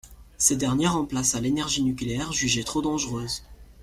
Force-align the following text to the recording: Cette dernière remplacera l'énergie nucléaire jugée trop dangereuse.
Cette 0.39 0.57
dernière 0.57 0.93
remplacera 0.95 1.41
l'énergie 1.41 1.83
nucléaire 1.83 2.31
jugée 2.33 2.63
trop 2.63 2.81
dangereuse. 2.81 3.43